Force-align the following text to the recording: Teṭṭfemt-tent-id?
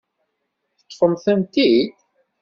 Teṭṭfemt-tent-id? 0.89 1.93